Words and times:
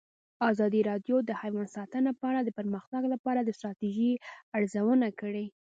ازادي 0.49 0.81
راډیو 0.89 1.15
د 1.23 1.31
حیوان 1.41 1.67
ساتنه 1.75 2.11
په 2.19 2.23
اړه 2.29 2.39
د 2.43 2.49
پرمختګ 2.59 3.01
لپاره 3.13 3.39
د 3.43 3.49
ستراتیژۍ 3.57 4.11
ارزونه 4.57 5.07
کړې. 5.19 5.45